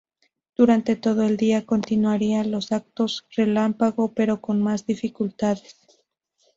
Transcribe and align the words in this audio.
Durante 0.57 0.95
todo 0.95 1.21
el 1.21 1.37
día 1.37 1.67
continuarían 1.67 2.49
los 2.49 2.71
actos 2.71 3.27
relámpago, 3.37 4.13
pero 4.15 4.41
con 4.41 4.59
más 4.59 4.87
dificultades. 4.87 5.77